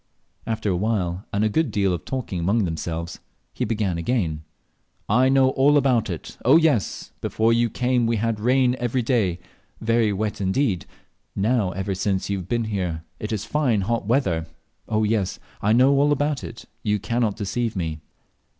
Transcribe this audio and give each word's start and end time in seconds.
After 0.47 0.69
a 0.69 0.71
little 0.73 0.79
while, 0.89 1.25
and 1.31 1.43
a 1.43 1.47
good 1.47 1.69
deal 1.69 1.93
of 1.93 2.05
talking 2.05 2.39
among 2.39 2.63
themselves, 2.65 3.19
he 3.53 3.65
began 3.65 3.99
again 3.99 4.41
"I 5.07 5.29
know 5.29 5.49
all 5.51 5.77
about 5.77 6.09
it 6.09 6.39
oh 6.43 6.57
yes! 6.57 7.11
Before 7.21 7.53
you 7.53 7.69
came 7.69 8.07
we 8.07 8.15
had 8.15 8.39
rain 8.39 8.75
every 8.79 9.03
day 9.03 9.37
very 9.79 10.11
wet 10.11 10.41
indeed; 10.41 10.87
now, 11.35 11.69
ever 11.73 11.93
since 11.93 12.31
you 12.31 12.39
have 12.39 12.49
been 12.49 12.63
here, 12.63 13.03
it 13.19 13.31
is 13.31 13.45
fine 13.45 13.81
hot 13.81 14.07
weather. 14.07 14.47
Oh, 14.89 15.03
yes! 15.03 15.37
I 15.61 15.71
know 15.71 15.91
all 15.99 16.11
about 16.11 16.43
it; 16.43 16.65
you 16.81 16.97
can't 16.97 17.35
deceive 17.35 17.75
me." 17.75 17.99